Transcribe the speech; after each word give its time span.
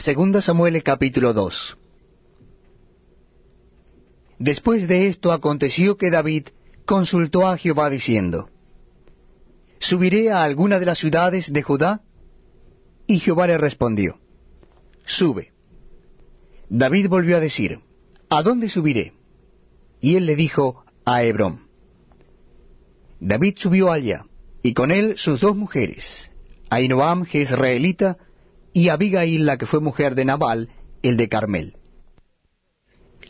Segunda 0.00 0.40
Samuel 0.40 0.82
capítulo 0.82 1.34
2 1.34 1.76
Después 4.38 4.88
de 4.88 5.08
esto 5.08 5.30
aconteció 5.30 5.98
que 5.98 6.08
David 6.08 6.48
consultó 6.86 7.46
a 7.46 7.58
Jehová 7.58 7.90
diciendo, 7.90 8.48
¿Subiré 9.78 10.30
a 10.30 10.42
alguna 10.42 10.78
de 10.78 10.86
las 10.86 10.98
ciudades 10.98 11.52
de 11.52 11.62
Judá? 11.62 12.00
Y 13.06 13.18
Jehová 13.18 13.46
le 13.46 13.58
respondió, 13.58 14.18
Sube. 15.04 15.52
David 16.70 17.10
volvió 17.10 17.36
a 17.36 17.40
decir, 17.40 17.80
¿A 18.30 18.42
dónde 18.42 18.70
subiré? 18.70 19.12
Y 20.00 20.16
él 20.16 20.24
le 20.24 20.34
dijo, 20.34 20.82
a 21.04 21.24
Hebrón. 21.24 21.66
David 23.20 23.56
subió 23.58 23.92
allá, 23.92 24.24
y 24.62 24.72
con 24.72 24.92
él 24.92 25.18
sus 25.18 25.40
dos 25.40 25.54
mujeres, 25.54 26.30
Ainoam 26.70 27.26
Jezreelita, 27.26 28.16
y 28.72 28.88
Abigail 28.88 29.46
la 29.46 29.56
que 29.56 29.66
fue 29.66 29.80
mujer 29.80 30.14
de 30.14 30.24
Nabal, 30.24 30.68
el 31.02 31.16
de 31.16 31.28
Carmel. 31.28 31.74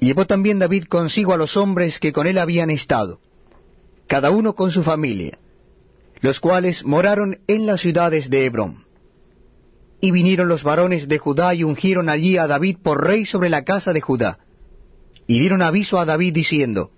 Llevó 0.01 0.27
también 0.27 0.59
David 0.59 0.85
consigo 0.85 1.33
a 1.33 1.37
los 1.37 1.57
hombres 1.57 1.99
que 1.99 2.13
con 2.13 2.27
él 2.27 2.39
habían 2.39 2.71
estado, 2.71 3.21
cada 4.07 4.31
uno 4.31 4.55
con 4.55 4.71
su 4.71 4.83
familia, 4.83 5.39
los 6.21 6.41
cuales 6.41 6.85
moraron 6.85 7.41
en 7.47 7.67
las 7.67 7.81
ciudades 7.81 8.31
de 8.31 8.47
Hebrón. 8.47 8.85
Y 10.01 10.13
vinieron 10.13 10.49
los 10.49 10.63
varones 10.63 11.09
de 11.09 11.19
Judá 11.19 11.55
y 11.55 11.63
ungieron 11.63 12.09
allí 12.09 12.39
a 12.39 12.47
David 12.47 12.79
por 12.83 13.05
rey 13.07 13.27
sobre 13.27 13.51
la 13.51 13.65
casa 13.65 13.93
de 13.93 14.01
Judá. 14.01 14.39
Y 15.27 15.39
dieron 15.39 15.61
aviso 15.61 15.99
a 15.99 16.07
David 16.07 16.33
diciendo, 16.33 16.91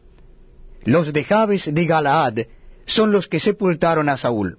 Los 0.84 1.12
de 1.12 1.24
Jabes 1.24 1.72
de 1.72 1.84
Galaad 1.84 2.47
son 2.86 3.11
los 3.11 3.27
que 3.27 3.41
sepultaron 3.41 4.09
a 4.09 4.16
Saúl. 4.16 4.59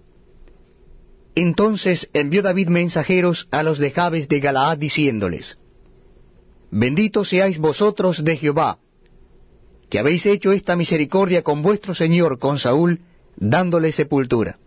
Entonces 1.35 2.09
envió 2.13 2.41
David 2.41 2.67
mensajeros 2.67 3.47
a 3.51 3.63
los 3.63 3.79
de 3.79 3.91
Jabes 3.91 4.27
de 4.27 4.39
Galaad 4.39 4.77
diciéndoles, 4.77 5.57
Bendito 6.69 7.23
seáis 7.25 7.57
vosotros 7.57 8.23
de 8.23 8.37
Jehová, 8.37 8.79
que 9.89 9.99
habéis 9.99 10.25
hecho 10.25 10.51
esta 10.51 10.75
misericordia 10.75 11.43
con 11.43 11.61
vuestro 11.61 11.93
Señor, 11.93 12.39
con 12.39 12.57
Saúl, 12.57 13.01
dándole 13.35 13.91
sepultura. 13.91 14.57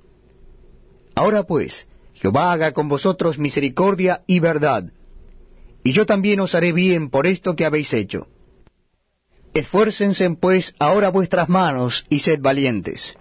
Ahora 1.14 1.44
pues, 1.44 1.88
Jehová 2.14 2.52
haga 2.52 2.72
con 2.72 2.88
vosotros 2.88 3.38
misericordia 3.38 4.22
y 4.26 4.40
verdad, 4.40 4.92
y 5.82 5.92
yo 5.92 6.04
también 6.06 6.40
os 6.40 6.54
haré 6.54 6.72
bien 6.72 7.10
por 7.10 7.26
esto 7.26 7.54
que 7.54 7.64
habéis 7.64 7.92
hecho. 7.92 8.26
Esfuércense 9.54 10.28
pues 10.30 10.74
ahora 10.78 11.10
vuestras 11.10 11.48
manos 11.48 12.04
y 12.08 12.18
sed 12.20 12.40
valientes, 12.40 13.16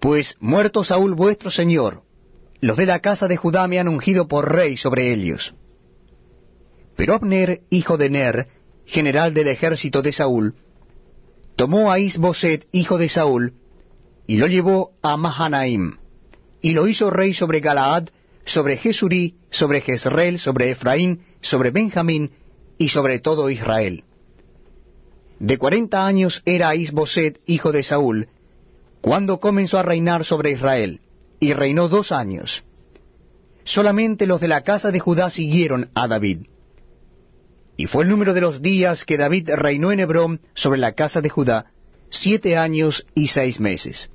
pues 0.00 0.36
muerto 0.40 0.84
Saúl 0.84 1.14
vuestro 1.14 1.50
Señor, 1.50 2.02
los 2.62 2.76
de 2.76 2.86
la 2.86 3.00
casa 3.00 3.26
de 3.26 3.36
Judá 3.36 3.66
me 3.66 3.80
han 3.80 3.88
ungido 3.88 4.28
por 4.28 4.50
rey 4.50 4.76
sobre 4.76 5.12
ellos. 5.12 5.52
Pero 6.96 7.14
Abner, 7.14 7.62
hijo 7.70 7.98
de 7.98 8.08
Ner, 8.08 8.46
general 8.86 9.34
del 9.34 9.48
ejército 9.48 10.00
de 10.00 10.12
Saúl, 10.12 10.54
tomó 11.56 11.90
a 11.90 11.98
Isboset, 11.98 12.68
hijo 12.70 12.98
de 12.98 13.08
Saúl, 13.08 13.54
y 14.28 14.36
lo 14.36 14.46
llevó 14.46 14.92
a 15.02 15.16
Mahanaim, 15.16 15.96
y 16.60 16.72
lo 16.72 16.86
hizo 16.86 17.10
rey 17.10 17.34
sobre 17.34 17.58
Galaad, 17.58 18.10
sobre 18.44 18.76
Jesurí, 18.76 19.34
sobre 19.50 19.80
Jezreel, 19.80 20.38
sobre 20.38 20.70
Efraín, 20.70 21.24
sobre 21.40 21.70
Benjamín, 21.70 22.30
y 22.78 22.90
sobre 22.90 23.18
todo 23.18 23.50
Israel. 23.50 24.04
De 25.40 25.58
cuarenta 25.58 26.06
años 26.06 26.42
era 26.44 26.76
Isboset, 26.76 27.40
hijo 27.46 27.72
de 27.72 27.82
Saúl, 27.82 28.28
cuando 29.00 29.40
comenzó 29.40 29.80
a 29.80 29.82
reinar 29.82 30.24
sobre 30.24 30.52
Israel, 30.52 31.00
y 31.42 31.54
reinó 31.54 31.88
dos 31.88 32.12
años. 32.12 32.62
Solamente 33.64 34.28
los 34.28 34.40
de 34.40 34.46
la 34.46 34.60
casa 34.62 34.92
de 34.92 35.00
Judá 35.00 35.28
siguieron 35.28 35.90
a 35.92 36.06
David. 36.06 36.46
Y 37.76 37.86
fue 37.86 38.04
el 38.04 38.10
número 38.10 38.32
de 38.32 38.40
los 38.40 38.62
días 38.62 39.04
que 39.04 39.16
David 39.16 39.50
reinó 39.56 39.90
en 39.90 39.98
Hebrón 39.98 40.40
sobre 40.54 40.78
la 40.78 40.92
casa 40.92 41.20
de 41.20 41.30
Judá, 41.30 41.72
siete 42.10 42.56
años 42.56 43.04
y 43.16 43.26
seis 43.26 43.58
meses. 43.58 44.08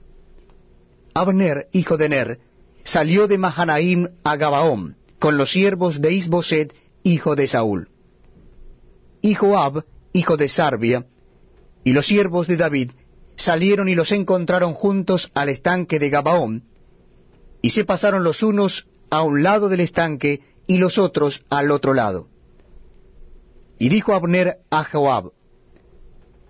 Abner, 1.14 1.68
hijo 1.74 1.98
de 1.98 2.08
Ner, 2.08 2.40
salió 2.86 3.28
de 3.28 3.38
Mahanaim 3.38 4.08
a 4.24 4.38
Gabaón, 4.38 4.96
con 5.20 5.36
los 5.36 5.52
siervos 5.52 6.00
de 6.00 6.14
Isboset, 6.14 6.74
hijo 7.04 7.36
de 7.36 7.50
Saúl. 7.50 7.90
Y 9.22 9.34
Joab, 9.34 9.84
hijo 10.14 10.38
de 10.38 10.48
Sarbia, 10.48 11.06
y 11.84 11.92
los 11.92 12.08
siervos 12.08 12.48
de 12.48 12.56
David, 12.56 12.92
salieron 13.36 13.90
y 13.90 13.96
los 13.96 14.14
encontraron 14.14 14.74
juntos 14.74 15.30
al 15.34 15.50
estanque 15.50 16.00
de 16.00 16.10
Gabaón, 16.10 16.64
y 17.62 17.72
se 17.72 17.86
pasaron 17.86 18.24
los 18.24 18.44
unos 18.44 18.88
a 19.10 19.22
un 19.22 19.44
lado 19.44 19.70
del 19.70 19.80
estanque 19.80 20.42
y 20.68 20.78
los 20.78 20.98
otros 20.98 21.46
al 21.50 21.72
otro 21.72 21.94
lado. 21.94 22.28
Y 23.80 23.90
dijo 23.90 24.14
Abner 24.14 24.58
a 24.70 24.84
Joab, 24.84 25.32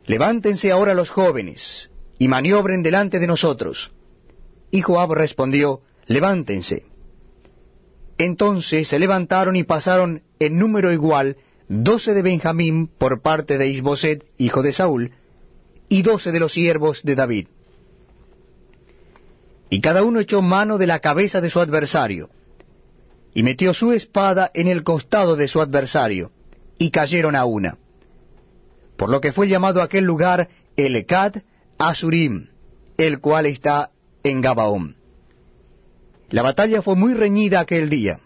Levántense 0.06 0.72
ahora 0.72 0.94
los 0.94 1.10
jóvenes, 1.10 1.92
y 2.18 2.28
maniobren 2.28 2.82
delante 2.82 3.20
de 3.20 3.28
nosotros. 3.28 3.92
Y 4.72 4.82
Joab 4.82 5.14
respondió, 5.14 5.82
Levántense. 6.06 6.86
Entonces 8.18 8.88
se 8.88 9.00
levantaron 9.00 9.56
y 9.56 9.64
pasaron 9.64 10.24
en 10.40 10.58
número 10.58 10.92
igual 10.92 11.38
doce 11.68 12.14
de 12.14 12.22
Benjamín 12.22 12.88
por 12.88 13.22
parte 13.22 13.58
de 13.58 13.68
Isboset, 13.68 14.26
hijo 14.38 14.62
de 14.64 14.74
Saúl, 14.74 15.12
y 15.90 16.02
doce 16.02 16.32
de 16.32 16.40
los 16.40 16.54
siervos 16.54 17.04
de 17.04 17.16
David. 17.16 17.48
Y 19.70 19.82
cada 19.82 20.04
uno 20.04 20.20
echó 20.20 20.42
mano 20.42 20.78
de 20.78 20.88
la 20.88 21.00
cabeza 21.00 21.42
de 21.42 21.50
su 21.50 21.60
adversario, 21.60 22.30
y 23.34 23.44
metió 23.44 23.74
su 23.74 23.92
espada 23.92 24.50
en 24.54 24.68
el 24.68 24.84
costado 24.84 25.36
de 25.36 25.48
su 25.48 25.62
adversario, 25.62 26.32
y 26.78 26.90
cayeron 26.92 27.36
a 27.36 27.46
una. 27.46 27.78
Por 28.98 29.10
lo 29.10 29.22
que 29.22 29.32
fue 29.32 29.48
llamado 29.48 29.82
aquel 29.82 30.06
lugar 30.06 30.50
el 30.76 31.06
Asurim, 31.78 32.48
el 32.98 33.20
cual 33.20 33.46
está 33.46 33.92
en 34.24 34.42
Gabaón. 34.42 34.96
La 36.30 36.42
batalla 36.42 36.82
fue 36.82 36.96
muy 36.96 37.14
reñida 37.14 37.60
aquel 37.60 37.90
día, 37.90 38.20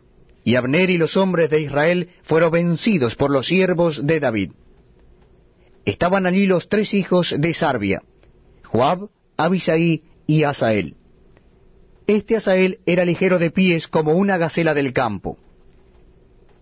y 0.43 0.55
Abner 0.55 0.89
y 0.89 0.97
los 0.97 1.17
hombres 1.17 1.49
de 1.49 1.61
Israel 1.61 2.09
fueron 2.23 2.51
vencidos 2.51 3.15
por 3.15 3.31
los 3.31 3.47
siervos 3.47 4.05
de 4.05 4.19
David. 4.19 4.51
Estaban 5.85 6.25
allí 6.25 6.45
los 6.45 6.69
tres 6.69 6.93
hijos 6.93 7.35
de 7.37 7.53
Sarbia, 7.53 8.01
Joab, 8.63 9.09
Abisaí 9.37 10.03
y 10.25 10.43
Asael. 10.43 10.95
Este 12.13 12.35
Asael 12.35 12.79
era 12.85 13.05
ligero 13.05 13.39
de 13.39 13.51
pies 13.51 13.87
como 13.87 14.11
una 14.15 14.37
gacela 14.37 14.73
del 14.73 14.91
campo. 14.91 15.37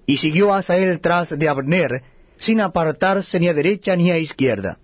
Y 0.05 0.17
siguió 0.17 0.53
Asael 0.53 0.99
tras 0.99 1.39
de 1.39 1.49
Abner, 1.49 2.03
sin 2.37 2.61
apartarse 2.61 3.39
ni 3.39 3.47
a 3.47 3.55
derecha 3.55 3.95
ni 3.95 4.11
a 4.11 4.19
izquierda. 4.19 4.77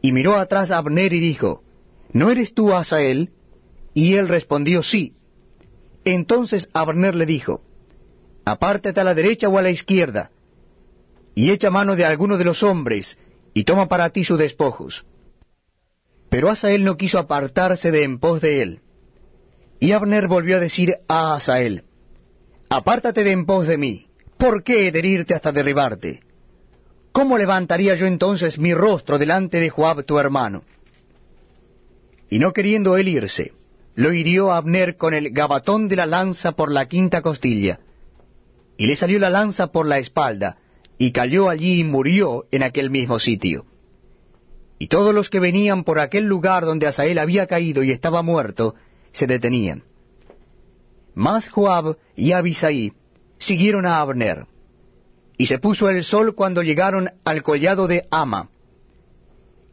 Y 0.00 0.10
miró 0.10 0.34
atrás 0.34 0.72
a 0.72 0.78
Abner 0.78 1.12
y 1.12 1.20
dijo, 1.20 1.62
¿No 2.12 2.32
eres 2.32 2.54
tú 2.54 2.72
Asael? 2.72 3.30
Y 3.94 4.14
él 4.14 4.26
respondió, 4.26 4.82
sí. 4.82 5.14
Entonces 6.04 6.68
Abner 6.72 7.14
le 7.14 7.26
dijo, 7.26 7.62
Apártate 8.44 9.00
a 9.00 9.04
la 9.04 9.14
derecha 9.14 9.48
o 9.48 9.58
a 9.58 9.62
la 9.62 9.70
izquierda, 9.70 10.32
y 11.36 11.52
echa 11.52 11.70
mano 11.70 11.94
de 11.94 12.04
alguno 12.04 12.36
de 12.36 12.44
los 12.44 12.64
hombres, 12.64 13.16
y 13.54 13.62
toma 13.62 13.86
para 13.86 14.10
ti 14.10 14.24
sus 14.24 14.40
despojos. 14.40 15.06
Pero 16.30 16.50
Asael 16.50 16.82
no 16.82 16.96
quiso 16.96 17.20
apartarse 17.20 17.92
de 17.92 18.02
en 18.02 18.18
pos 18.18 18.40
de 18.40 18.62
él. 18.62 18.80
Y 19.82 19.90
Abner 19.90 20.28
volvió 20.28 20.58
a 20.58 20.60
decir 20.60 20.98
a 21.08 21.34
Asael, 21.34 21.82
Apártate 22.68 23.24
de 23.24 23.32
en 23.32 23.46
pos 23.46 23.66
de 23.66 23.76
mí, 23.76 24.06
¿por 24.38 24.62
qué 24.62 24.86
herirte 24.86 25.34
hasta 25.34 25.50
derribarte? 25.50 26.20
¿Cómo 27.10 27.36
levantaría 27.36 27.96
yo 27.96 28.06
entonces 28.06 28.60
mi 28.60 28.74
rostro 28.74 29.18
delante 29.18 29.58
de 29.58 29.70
Joab 29.70 30.04
tu 30.04 30.20
hermano? 30.20 30.62
Y 32.30 32.38
no 32.38 32.52
queriendo 32.52 32.96
él 32.96 33.08
irse, 33.08 33.54
lo 33.96 34.12
hirió 34.12 34.52
Abner 34.52 34.96
con 34.96 35.14
el 35.14 35.30
gabatón 35.32 35.88
de 35.88 35.96
la 35.96 36.06
lanza 36.06 36.52
por 36.52 36.70
la 36.70 36.86
quinta 36.86 37.20
costilla, 37.20 37.80
y 38.76 38.86
le 38.86 38.94
salió 38.94 39.18
la 39.18 39.30
lanza 39.30 39.72
por 39.72 39.88
la 39.88 39.98
espalda, 39.98 40.58
y 40.96 41.10
cayó 41.10 41.48
allí 41.48 41.80
y 41.80 41.84
murió 41.84 42.44
en 42.52 42.62
aquel 42.62 42.88
mismo 42.90 43.18
sitio. 43.18 43.66
Y 44.78 44.86
todos 44.86 45.12
los 45.12 45.28
que 45.28 45.40
venían 45.40 45.82
por 45.82 45.98
aquel 45.98 46.26
lugar 46.26 46.66
donde 46.66 46.86
Asael 46.86 47.18
había 47.18 47.48
caído 47.48 47.82
y 47.82 47.90
estaba 47.90 48.22
muerto, 48.22 48.76
se 49.12 49.26
detenían. 49.26 49.84
Mas 51.14 51.48
Joab 51.48 51.96
y 52.16 52.32
Abisaí 52.32 52.92
siguieron 53.38 53.86
a 53.86 54.00
Abner. 54.00 54.46
Y 55.36 55.46
se 55.46 55.58
puso 55.58 55.88
el 55.88 56.04
sol 56.04 56.34
cuando 56.34 56.62
llegaron 56.62 57.10
al 57.24 57.42
collado 57.42 57.86
de 57.86 58.06
Ama, 58.10 58.50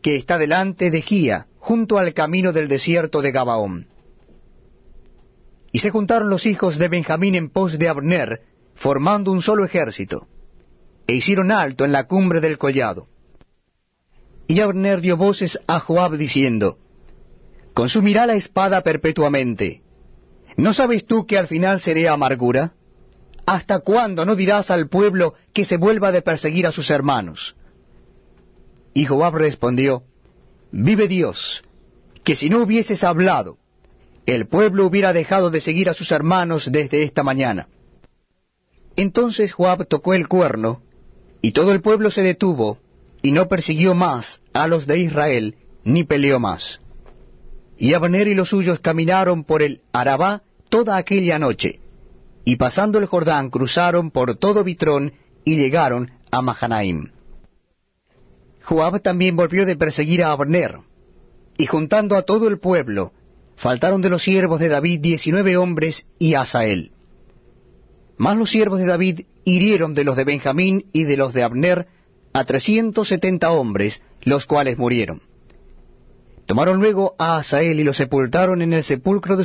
que 0.01 0.15
está 0.15 0.37
delante 0.37 0.89
de 0.89 1.01
Gía, 1.01 1.47
junto 1.59 1.97
al 1.97 2.13
camino 2.13 2.53
del 2.53 2.67
desierto 2.67 3.21
de 3.21 3.31
Gabaón. 3.31 3.87
Y 5.71 5.79
se 5.79 5.91
juntaron 5.91 6.29
los 6.29 6.45
hijos 6.45 6.77
de 6.77 6.87
Benjamín 6.87 7.35
en 7.35 7.49
pos 7.49 7.77
de 7.77 7.89
Abner, 7.89 8.41
formando 8.75 9.31
un 9.31 9.41
solo 9.41 9.65
ejército, 9.65 10.27
e 11.05 11.15
hicieron 11.15 11.51
alto 11.51 11.85
en 11.85 11.91
la 11.91 12.07
cumbre 12.07 12.41
del 12.41 12.57
collado. 12.57 13.07
Y 14.47 14.61
Abner 14.61 15.01
dio 15.01 15.15
voces 15.15 15.59
a 15.67 15.79
Joab 15.79 16.17
diciendo, 16.17 16.79
Consumirá 17.79 18.25
la 18.25 18.35
espada 18.35 18.81
perpetuamente. 18.81 19.81
¿No 20.57 20.73
sabes 20.73 21.05
tú 21.05 21.25
que 21.25 21.37
al 21.37 21.47
final 21.47 21.79
seré 21.79 22.09
amargura? 22.09 22.73
¿Hasta 23.45 23.79
cuándo 23.79 24.25
no 24.25 24.35
dirás 24.35 24.69
al 24.69 24.89
pueblo 24.89 25.35
que 25.53 25.63
se 25.63 25.77
vuelva 25.77 26.11
de 26.11 26.21
perseguir 26.21 26.67
a 26.67 26.73
sus 26.73 26.89
hermanos? 26.89 27.55
Y 28.93 29.05
Joab 29.05 29.35
respondió, 29.35 30.03
Vive 30.73 31.07
Dios, 31.07 31.63
que 32.25 32.35
si 32.35 32.49
no 32.49 32.63
hubieses 32.63 33.05
hablado, 33.05 33.57
el 34.25 34.45
pueblo 34.47 34.85
hubiera 34.85 35.13
dejado 35.13 35.49
de 35.49 35.61
seguir 35.61 35.89
a 35.89 35.93
sus 35.93 36.11
hermanos 36.11 36.67
desde 36.69 37.03
esta 37.03 37.23
mañana. 37.23 37.69
Entonces 38.97 39.53
Joab 39.53 39.87
tocó 39.87 40.15
el 40.15 40.27
cuerno, 40.27 40.81
y 41.41 41.53
todo 41.53 41.71
el 41.71 41.79
pueblo 41.79 42.11
se 42.11 42.23
detuvo, 42.23 42.77
y 43.21 43.31
no 43.31 43.47
persiguió 43.47 43.95
más 43.95 44.41
a 44.51 44.67
los 44.67 44.85
de 44.85 44.99
Israel, 44.99 45.55
ni 45.85 46.03
peleó 46.03 46.41
más. 46.41 46.81
Y 47.81 47.93
Abner 47.93 48.27
y 48.27 48.35
los 48.35 48.49
suyos 48.49 48.81
caminaron 48.81 49.45
por 49.45 49.63
el 49.63 49.79
Arabá 49.93 50.43
toda 50.67 50.97
aquella 50.97 51.39
noche, 51.39 51.79
y 52.43 52.57
pasando 52.57 52.99
el 52.99 53.05
Jordán 53.05 53.49
cruzaron 53.49 54.11
por 54.11 54.35
todo 54.35 54.65
Bitrón 54.65 55.13
y 55.45 55.55
llegaron 55.55 56.11
a 56.29 56.41
Mahanaim. 56.41 57.11
Joab 58.63 59.01
también 59.01 59.37
volvió 59.37 59.65
de 59.65 59.77
perseguir 59.77 60.25
a 60.25 60.33
Abner, 60.33 60.79
y 61.57 61.67
juntando 61.67 62.17
a 62.17 62.23
todo 62.23 62.49
el 62.49 62.59
pueblo, 62.59 63.13
faltaron 63.55 64.01
de 64.01 64.09
los 64.09 64.23
siervos 64.23 64.59
de 64.59 64.67
David 64.67 64.99
diecinueve 64.99 65.55
hombres 65.55 66.05
y 66.19 66.33
Asael. 66.33 66.91
Mas 68.17 68.35
los 68.35 68.49
siervos 68.49 68.79
de 68.79 68.87
David 68.87 69.21
hirieron 69.45 69.93
de 69.93 70.03
los 70.03 70.17
de 70.17 70.25
Benjamín 70.25 70.87
y 70.91 71.05
de 71.05 71.15
los 71.15 71.33
de 71.33 71.43
Abner 71.43 71.87
a 72.33 72.43
trescientos 72.43 73.07
setenta 73.07 73.51
hombres, 73.51 74.03
los 74.23 74.45
cuales 74.45 74.77
murieron. 74.77 75.28
Tomaron 76.49 76.79
luego 76.79 77.13
a 77.19 77.37
Asael 77.37 77.79
y 77.79 77.83
lo 77.83 77.93
sepultaron 77.93 78.63
en 78.63 78.73
el 78.73 78.83
sepulcro 78.83 79.35
de 79.35 79.37